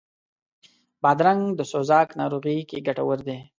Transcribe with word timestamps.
بادرنګ 1.01 1.41
د 1.55 1.61
سوزاک 1.71 2.09
ناروغي 2.19 2.57
کې 2.69 2.77
ګټور 2.87 3.19
دی. 3.27 3.37